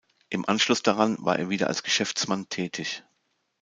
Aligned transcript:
Im 0.29 0.49
Anschluss 0.49 0.81
daran 0.81 1.15
war 1.19 1.37
er 1.37 1.49
wieder 1.49 1.67
als 1.67 1.83
Geschäftsmann 1.83 2.49
tätig. 2.49 3.03